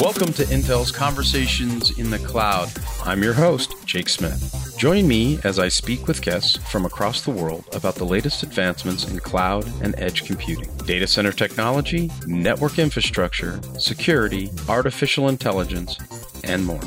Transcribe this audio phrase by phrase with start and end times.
[0.00, 2.70] Welcome to Intel's Conversations in the Cloud.
[3.02, 4.76] I'm your host, Jake Smith.
[4.78, 9.10] Join me as I speak with guests from across the world about the latest advancements
[9.10, 15.98] in cloud and edge computing, data center technology, network infrastructure, security, artificial intelligence,
[16.44, 16.80] and more.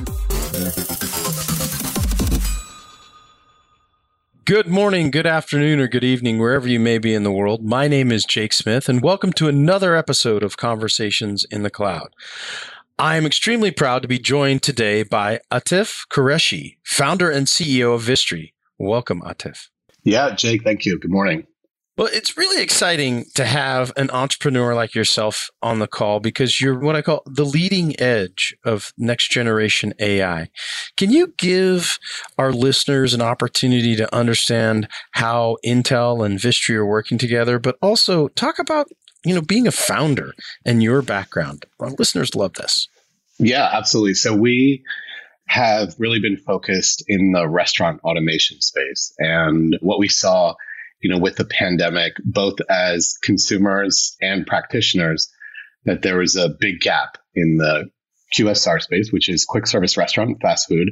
[4.45, 7.61] Good morning, good afternoon, or good evening, wherever you may be in the world.
[7.61, 12.15] My name is Jake Smith, and welcome to another episode of Conversations in the Cloud.
[12.99, 18.03] I am extremely proud to be joined today by Atif Qureshi, founder and CEO of
[18.03, 18.53] Vistry.
[18.77, 19.69] Welcome, Atif.
[20.03, 20.99] Yeah, Jake, thank you.
[20.99, 21.47] Good morning.
[21.97, 26.79] Well, it's really exciting to have an entrepreneur like yourself on the call because you're
[26.79, 30.49] what I call the leading edge of next generation AI.
[30.95, 31.99] Can you give
[32.37, 38.29] our listeners an opportunity to understand how Intel and Vistry are working together, but also
[38.29, 38.87] talk about
[39.25, 40.33] you know, being a founder
[40.65, 41.65] and your background.
[41.79, 42.87] Our listeners love this.
[43.37, 44.15] Yeah, absolutely.
[44.15, 44.83] So we
[45.47, 49.13] have really been focused in the restaurant automation space.
[49.17, 50.55] And what we saw,
[51.01, 55.29] you know, with the pandemic, both as consumers and practitioners,
[55.85, 57.89] that there was a big gap in the
[58.35, 60.91] QSR space, which is quick service restaurant, fast food,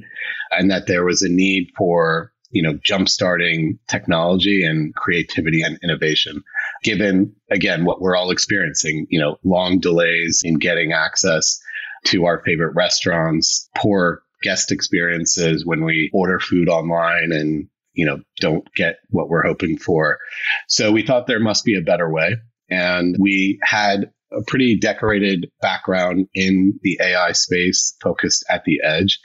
[0.51, 6.43] and that there was a need for you know, jumpstarting technology and creativity and innovation,
[6.83, 11.59] given again what we're all experiencing, you know, long delays in getting access
[12.05, 18.19] to our favorite restaurants, poor guest experiences when we order food online and, you know,
[18.39, 20.19] don't get what we're hoping for.
[20.67, 22.37] So we thought there must be a better way.
[22.69, 29.19] And we had a pretty decorated background in the AI space focused at the edge.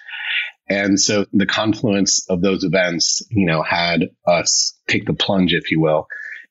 [0.69, 5.70] And so the confluence of those events, you know, had us take the plunge, if
[5.70, 6.06] you will,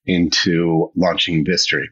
[0.05, 1.85] into launching Vistry.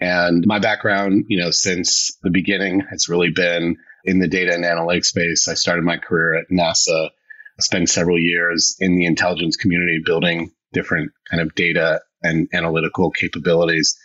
[0.00, 4.64] And my background, you know, since the beginning has really been in the data and
[4.64, 5.48] analytics space.
[5.48, 7.10] I started my career at NASA,
[7.58, 13.98] spent several years in the intelligence community building different kind of data and analytical capabilities.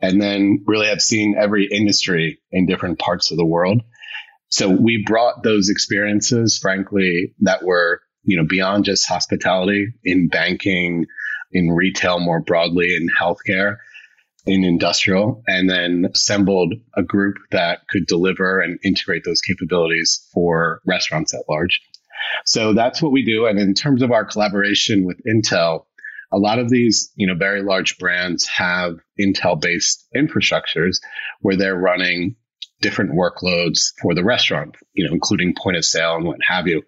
[0.00, 3.82] And then really have seen every industry in different parts of the world.
[4.48, 11.06] So we brought those experiences, frankly, that were, you know, beyond just hospitality in banking,
[11.54, 13.76] in retail more broadly, in healthcare,
[14.44, 20.80] in industrial, and then assembled a group that could deliver and integrate those capabilities for
[20.84, 21.80] restaurants at large.
[22.44, 23.46] So that's what we do.
[23.46, 25.86] And in terms of our collaboration with Intel,
[26.32, 30.96] a lot of these, you know, very large brands have Intel based infrastructures
[31.40, 32.36] where they're running
[32.80, 36.82] different workloads for the restaurant, you know, including point of sale and what have you.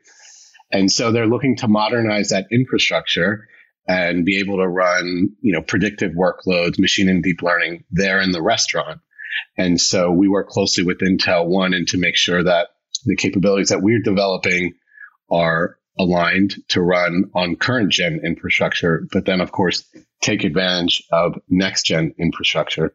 [0.72, 3.46] And so they're looking to modernize that infrastructure
[3.88, 8.32] and be able to run, you know, predictive workloads, machine and deep learning there in
[8.32, 9.00] the restaurant.
[9.56, 12.68] And so we work closely with Intel one and to make sure that
[13.04, 14.74] the capabilities that we're developing
[15.30, 19.84] are aligned to run on current gen infrastructure, but then of course
[20.20, 22.94] take advantage of next gen infrastructure.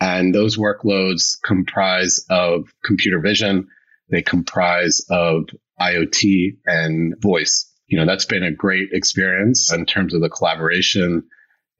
[0.00, 3.68] And those workloads comprise of computer vision,
[4.10, 5.44] they comprise of
[5.80, 7.71] IoT and voice.
[7.92, 11.24] You know, that's been a great experience in terms of the collaboration.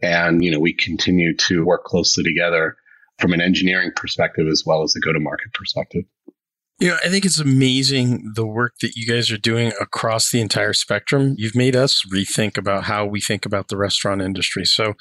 [0.02, 2.76] And, you know, we continue to work closely together
[3.18, 6.02] from an engineering perspective as well as a go to market perspective.
[6.78, 10.42] You know, I think it's amazing the work that you guys are doing across the
[10.42, 11.34] entire spectrum.
[11.38, 14.66] You've made us rethink about how we think about the restaurant industry.
[14.66, 14.92] So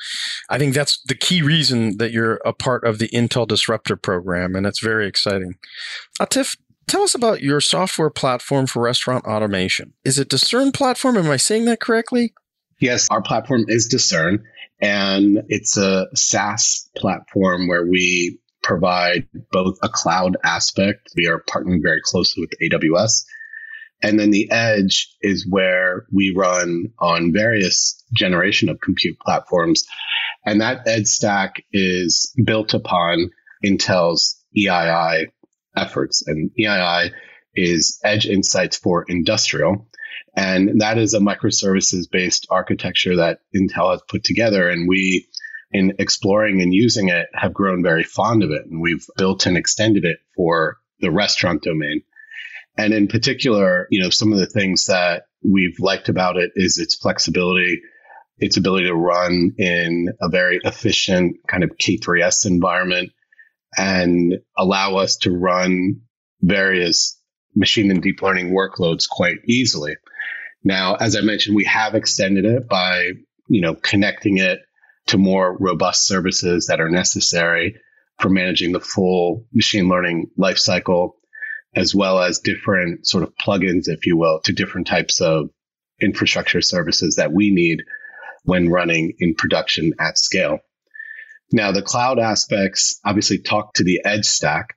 [0.49, 4.55] I think that's the key reason that you're a part of the Intel Disruptor program,
[4.55, 5.55] and it's very exciting.
[6.21, 6.55] Atif,
[6.91, 9.93] tell us about your software platform for restaurant automation.
[10.03, 11.15] Is it Discern platform?
[11.15, 12.33] Am I saying that correctly?
[12.81, 14.43] Yes, our platform is Discern,
[14.81, 21.09] and it's a SaaS platform where we provide both a cloud aspect.
[21.15, 23.23] We are partnering very closely with AWS.
[24.03, 29.85] And then the edge is where we run on various generation of compute platforms.
[30.45, 33.29] And that edge stack is built upon
[33.63, 35.27] Intel's EII
[35.75, 36.25] efforts.
[36.27, 37.11] And EII
[37.55, 39.87] is Edge Insights for Industrial.
[40.35, 44.69] And that is a microservices based architecture that Intel has put together.
[44.69, 45.27] And we
[45.73, 48.65] in exploring and using it have grown very fond of it.
[48.65, 52.03] And we've built and extended it for the restaurant domain.
[52.77, 56.77] And in particular, you know, some of the things that we've liked about it is
[56.77, 57.81] its flexibility,
[58.37, 63.11] its ability to run in a very efficient kind of K3S environment
[63.77, 66.01] and allow us to run
[66.41, 67.19] various
[67.55, 69.95] machine and deep learning workloads quite easily.
[70.63, 73.11] Now, as I mentioned, we have extended it by,
[73.47, 74.59] you know, connecting it
[75.07, 77.77] to more robust services that are necessary
[78.19, 81.13] for managing the full machine learning lifecycle.
[81.73, 85.49] as well as different sort of plugins, if you will, to different types of
[86.01, 87.83] infrastructure services that we need
[88.43, 90.59] when running in production at scale.
[91.51, 94.75] Now, the cloud aspects obviously talk to the edge stack,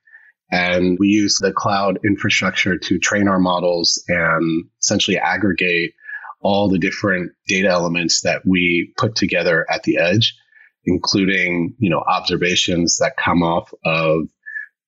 [0.51, 5.95] and we use the cloud infrastructure to train our models and essentially aggregate
[6.41, 10.37] all the different data elements that we put together at the edge,
[10.85, 14.29] including, you know, observations that come off of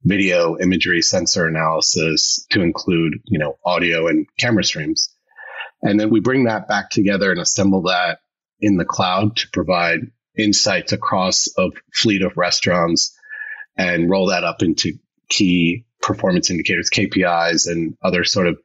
[0.02, 5.08] video imagery sensor analysis to include, you know, audio and camera streams.
[5.82, 8.18] And then we bring that back together and assemble that
[8.60, 10.00] in the cloud to provide
[10.38, 13.16] insights across a fleet of restaurants
[13.76, 14.94] and roll that up into
[15.28, 18.58] key performance indicators, KPIs, and other sort of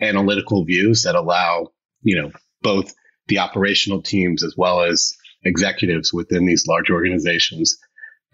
[0.00, 1.68] analytical views that allow,
[2.02, 2.32] you know,
[2.62, 2.94] both
[3.28, 5.14] the operational teams as well as
[5.44, 7.78] executives within these large organizations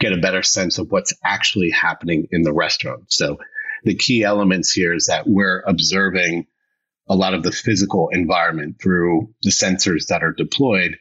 [0.00, 3.04] get a better sense of what's actually happening in the restaurant.
[3.12, 3.38] So
[3.84, 6.46] the key elements here is that we're observing
[7.08, 10.96] a lot of the physical environment through the sensors that are deployed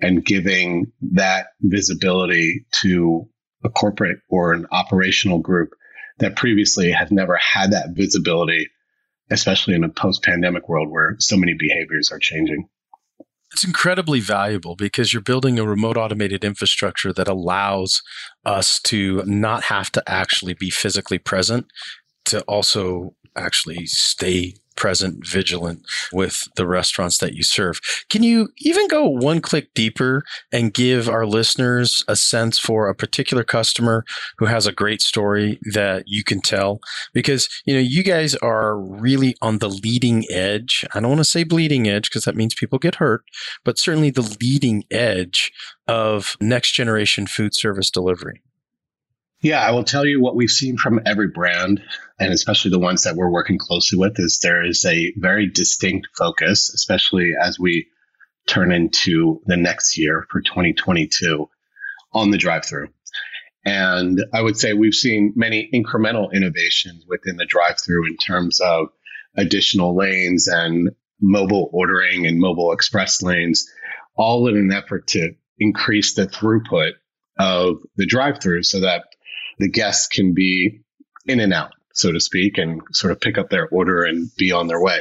[0.00, 3.28] and giving that visibility to
[3.64, 5.70] a corporate or an operational group
[6.18, 8.68] that previously has never had that visibility,
[9.30, 12.68] especially in a post pandemic world where so many behaviors are changing.
[13.52, 18.00] It's incredibly valuable because you're building a remote automated infrastructure that allows
[18.44, 21.66] us to not have to actually be physically present
[22.26, 27.82] to also actually stay present, vigilant with the restaurants that you serve.
[28.08, 32.94] Can you even go one click deeper and give our listeners a sense for a
[32.94, 34.06] particular customer
[34.38, 36.80] who has a great story that you can tell?
[37.12, 40.82] Because, you know, you guys are really on the leading edge.
[40.94, 43.22] I don't want to say bleeding edge because that means people get hurt,
[43.66, 45.52] but certainly the leading edge
[45.88, 48.40] of next generation food service delivery.
[49.42, 51.82] Yeah, I will tell you what we've seen from every brand,
[52.18, 56.08] and especially the ones that we're working closely with, is there is a very distinct
[56.16, 57.86] focus, especially as we
[58.46, 61.48] turn into the next year for 2022
[62.12, 62.88] on the drive through.
[63.64, 68.60] And I would say we've seen many incremental innovations within the drive through in terms
[68.60, 68.88] of
[69.36, 70.90] additional lanes and
[71.20, 73.70] mobile ordering and mobile express lanes,
[74.16, 76.92] all in an effort to increase the throughput
[77.38, 79.04] of the drive through so that
[79.60, 80.80] the guests can be
[81.26, 84.52] in and out, so to speak, and sort of pick up their order and be
[84.52, 85.00] on their way.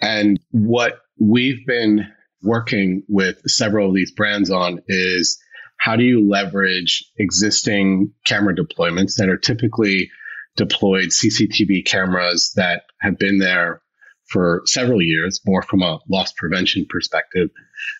[0.00, 2.06] And what we've been
[2.42, 5.38] working with several of these brands on is
[5.76, 10.10] how do you leverage existing camera deployments that are typically
[10.56, 13.82] deployed CCTV cameras that have been there
[14.28, 17.50] for several years, more from a loss prevention perspective,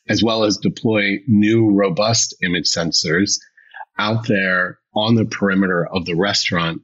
[0.08, 3.38] as well as deploy new robust image sensors
[3.98, 6.82] out there on the perimeter of the restaurant,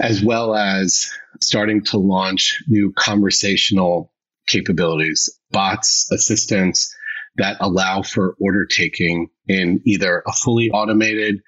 [0.00, 1.10] as well as
[1.40, 4.12] starting to launch new conversational
[4.46, 6.94] capabilities, bots, assistants
[7.36, 11.40] that allow for order taking in either a fully automated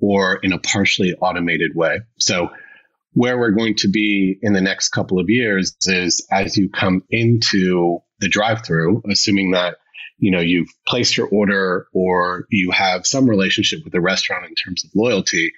[0.00, 2.00] or in a partially automated way.
[2.18, 2.50] So,
[3.12, 7.04] where we're going to be in the next couple of years is as you come
[7.10, 9.76] into the drive through, assuming that
[10.18, 14.54] you know you've placed your order or you have some relationship with the restaurant in
[14.54, 15.52] terms of loyalty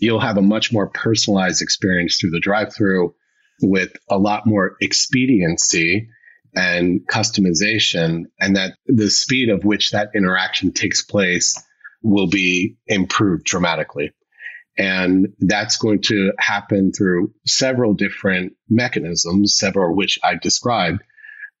[0.00, 3.14] you'll have a much more personalized experience through the drive-through
[3.62, 6.08] with a lot more expediency
[6.54, 11.60] and customization and that the speed of which that interaction takes place
[12.02, 14.12] will be improved dramatically.
[14.76, 21.00] And that's going to happen through several different mechanisms several of which i've described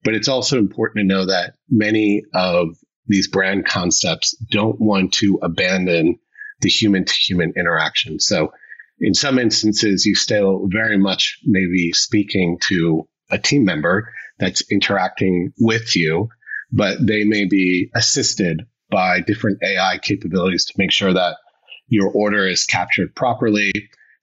[0.04, 2.68] but it's also important to know that many of
[3.06, 6.18] these brand concepts don't want to abandon
[6.60, 8.20] the human to human interaction.
[8.20, 8.52] So
[9.00, 15.52] in some instances, you still very much maybe speaking to a team member that's interacting
[15.58, 16.28] with you,
[16.70, 21.36] but they may be assisted by different AI capabilities to make sure that
[21.88, 23.72] your order is captured properly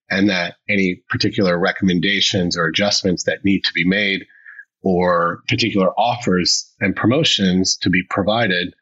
[0.10, 4.26] and that any particular recommendations or adjustments that need to be made
[4.82, 8.74] or particular offers and promotions to be provided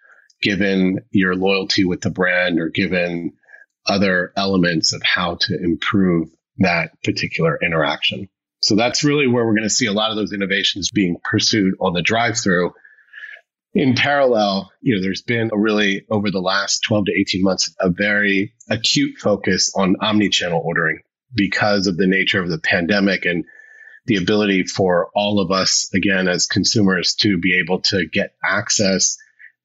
[0.42, 3.34] given your loyalty with the brand or given
[3.86, 6.30] other elements of how to improve
[6.60, 8.30] that particular interaction.
[8.62, 11.76] So that's really where we're going to see a lot of those innovations being pursued
[11.80, 12.74] on the drive through.
[13.74, 17.74] In parallel, you know, there's been a really over the last 12 to 18 months,
[17.80, 21.00] a very acute focus on omni-channel ordering
[21.34, 23.46] because of the nature of the pandemic and
[24.06, 29.18] the ability for all of us, again, as consumers, to be able to get access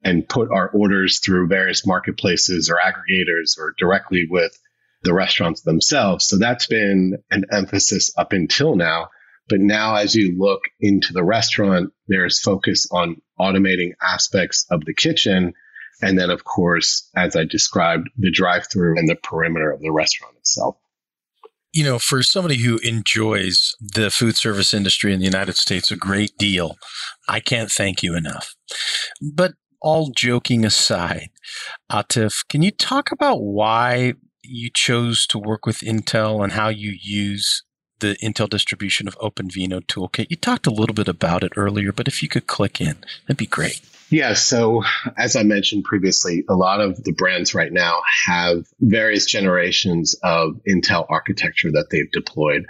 [0.03, 4.53] and put our orders through various marketplaces or aggregators or directly with
[5.03, 6.27] the restaurants themselves.
[6.27, 9.09] So that's been an emphasis up until now.
[9.49, 14.95] But now, as you look into the restaurant, there's focus on automating aspects of the
[14.95, 15.53] kitchen.
[16.01, 19.93] And then, of course, as I described, the drive through and the perimeter of the
[19.93, 20.77] restaurant itself.
[21.75, 25.97] You know, for somebody who enjoys the food service industry in the United States a
[25.97, 26.77] great deal,
[27.29, 28.55] I can't thank you enough.
[29.21, 31.31] But all joking aside,
[31.91, 34.15] Atif, can you talk about why
[34.45, 37.65] you chose to work with Intel and how you use
[38.05, 40.27] the Intel distribution of OpenVINO toolkit.
[40.29, 42.97] You talked a little bit about it earlier, but if you could click in,
[43.27, 43.81] that'd be great.
[44.11, 44.83] Yeah, so
[45.17, 50.61] as I mentioned previously, a lot of the brands right now have various generations of
[50.69, 52.67] Intel architecture that they've deployed.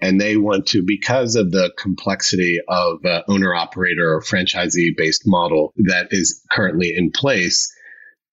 [0.00, 5.22] And they want to, because of the complexity of uh, owner operator or franchisee based
[5.26, 7.72] model that is currently in place,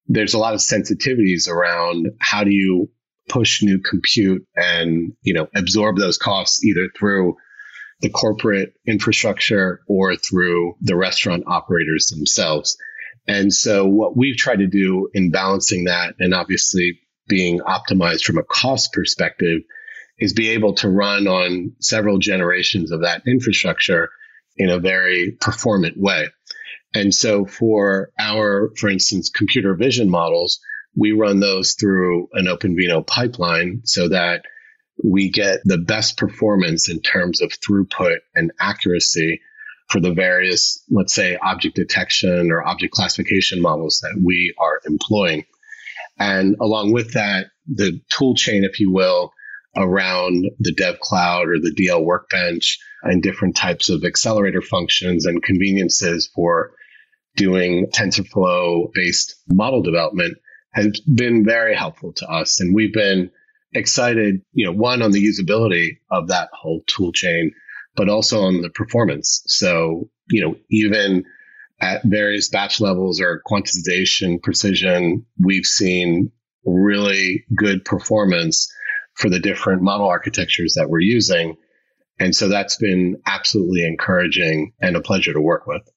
[0.08, 2.90] there's a lot of sensitivities around how do you
[3.30, 7.36] push new compute and you know absorb those costs either through
[8.02, 12.78] the corporate infrastructure or through the restaurant operators themselves.
[13.28, 18.38] And so what we've tried to do in balancing that and obviously being optimized from
[18.38, 19.62] a cost perspective
[20.18, 24.10] is be able to run on several generations of that infrastructure
[24.58, 26.28] in a very performant way.
[26.94, 30.60] And so for our, for instance, computer vision models,
[31.00, 34.44] we run those through an OpenVINO pipeline so that
[35.02, 39.40] we get the best performance in terms of throughput and accuracy
[39.88, 45.46] for the various, let's say, object detection or object classification models that we are employing.
[46.20, 49.32] And along with that, the tool chain, if you will,
[49.78, 55.42] around the dev cloud or the DL workbench and different types of accelerator functions and
[55.42, 56.74] conveniences for
[57.38, 60.38] doing TensorFlow based model development
[60.72, 62.60] has been very helpful to us.
[62.60, 63.32] And we've been
[63.74, 67.52] excited, you know, one on the usability of that whole tool chain,
[67.96, 69.44] but also on the performance.
[69.48, 71.26] So, you know, even
[71.82, 76.32] at various batch levels or quantization precision, we've seen
[76.66, 78.72] really good performance
[79.14, 81.56] for the different model architectures that we're using.
[82.20, 85.90] And so that's been absolutely encouraging and a pleasure to work with.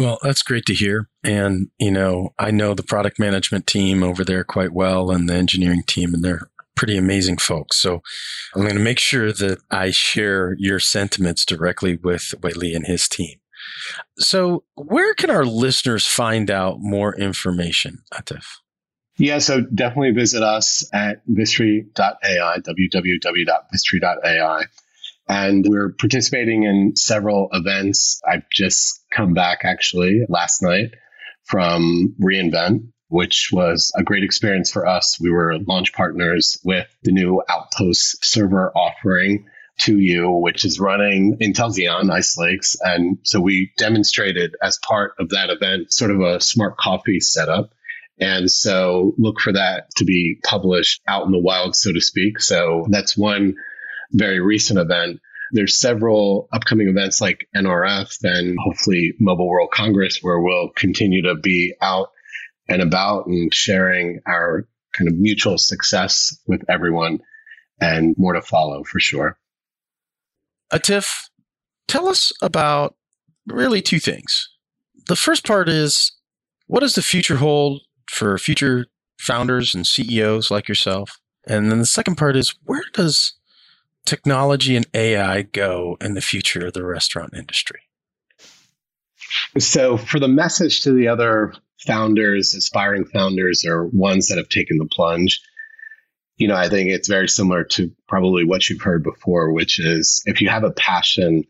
[0.00, 1.08] Well, that's great to hear.
[1.22, 5.34] And, you know, I know the product management team over there quite well and the
[5.34, 7.82] engineering team, and they're pretty amazing folks.
[7.82, 8.00] So
[8.54, 13.10] I'm going to make sure that I share your sentiments directly with Wei and his
[13.10, 13.40] team.
[14.18, 18.46] So, where can our listeners find out more information, Atif?
[19.18, 24.64] Yeah, so definitely visit us at vistry.ai, www.vistry.ai.
[25.30, 28.20] And we're participating in several events.
[28.28, 30.94] I've just come back actually last night
[31.44, 35.20] from reInvent, which was a great experience for us.
[35.20, 39.46] We were launch partners with the new Outpost server offering
[39.82, 42.74] to you, which is running Intel Xeon Ice Lakes.
[42.80, 47.70] And so we demonstrated as part of that event sort of a smart coffee setup.
[48.18, 52.40] And so look for that to be published out in the wild, so to speak.
[52.40, 53.54] So that's one
[54.12, 55.20] very recent event.
[55.52, 61.34] There's several upcoming events like NRF and hopefully Mobile World Congress where we'll continue to
[61.34, 62.10] be out
[62.68, 67.20] and about and sharing our kind of mutual success with everyone
[67.80, 69.38] and more to follow for sure.
[70.72, 71.28] Atif,
[71.88, 72.94] tell us about
[73.46, 74.48] really two things.
[75.08, 76.12] The first part is
[76.66, 78.86] what does the future hold for future
[79.18, 81.18] founders and CEOs like yourself?
[81.46, 83.34] And then the second part is where does
[84.04, 87.80] technology and AI go in the future of the restaurant industry?
[89.58, 91.54] So, for the message to the other
[91.86, 95.40] founders, aspiring founders, or ones that have taken the plunge,
[96.36, 100.22] you know, I think it's very similar to probably what you've heard before, which is
[100.26, 101.44] if you have a passion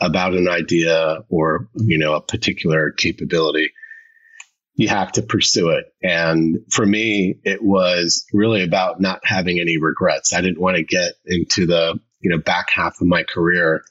[0.00, 3.72] about an idea or, you know, a particular capability,
[4.74, 5.86] you have to pursue it.
[6.02, 10.32] And for me, it was really about not having any regrets.
[10.32, 13.82] I didn't want to get into the, you know, back half of my career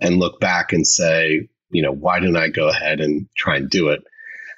[0.00, 3.70] and look back and say, you know, why didn't I go ahead and try and
[3.70, 4.02] do it?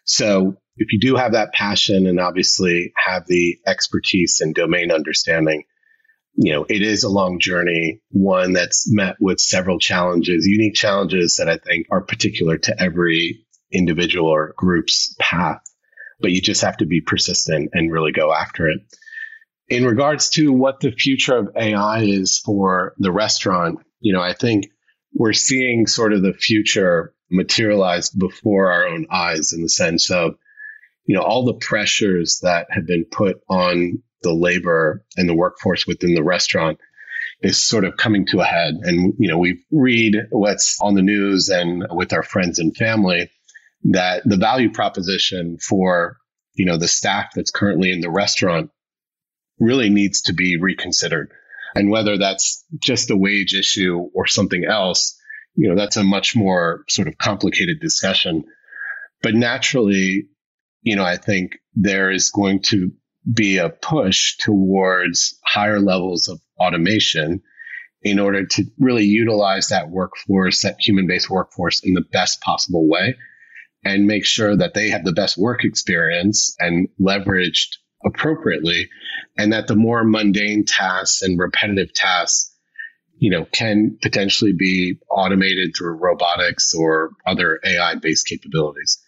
[0.04, 5.64] So if you do have that passion and obviously have the expertise and domain understanding,
[6.36, 11.36] you know, it is a long journey, one that's met with several challenges, unique challenges
[11.36, 15.60] that I think are particular to every individual or group's path
[16.20, 18.80] but you just have to be persistent and really go after it.
[19.68, 24.34] In regards to what the future of AI is for the restaurant, you know, I
[24.34, 24.66] think
[25.12, 30.34] we're seeing sort of the future materialize before our own eyes in the sense of,
[31.06, 35.86] you know, all the pressures that have been put on the labor and the workforce
[35.86, 36.78] within the restaurant
[37.42, 38.74] is sort of coming to a head.
[38.82, 43.30] And, you know, we read what's on the news and with our friends and family
[43.84, 46.16] that the value proposition for,
[46.54, 48.70] you know, the staff that's currently in the restaurant
[49.58, 51.30] really needs to be reconsidered.
[51.74, 55.18] And whether that's just a wage issue or something else,
[55.54, 58.44] you know, that's a much more sort of complicated discussion.
[59.22, 60.28] But naturally,
[60.82, 62.92] you know, I think there is going to
[63.30, 67.42] be a push towards higher levels of automation
[68.02, 72.88] in order to really utilize that workforce, that human based workforce in the best possible
[72.88, 73.16] way
[73.84, 78.88] and make sure that they have the best work experience and leveraged appropriately
[79.38, 82.54] and that the more mundane tasks and repetitive tasks
[83.18, 88.98] you know can potentially be automated through robotics or other ai based capabilities.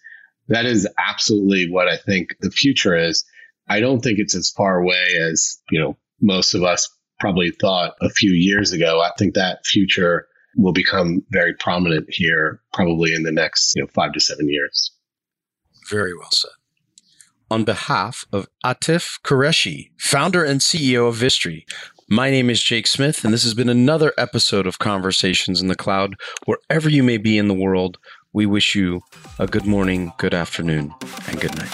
[0.49, 3.25] That is absolutely what i think the future is.
[3.69, 7.95] I don't think it's as far away as you know most of us probably thought
[8.01, 9.01] a few years ago.
[9.03, 13.89] I think that future will become very prominent here probably in the next you know
[13.95, 14.93] 5 to 7 years
[15.89, 16.51] very well said
[17.51, 21.65] on behalf of Atif Qureshi, founder and CEO of Vistry.
[22.09, 25.77] My name is Jake Smith, and this has been another episode of Conversations in the
[25.77, 26.17] Cloud.
[26.45, 27.99] Wherever you may be in the world,
[28.33, 29.03] we wish you
[29.39, 30.95] a good morning, good afternoon,
[31.29, 31.73] and good night.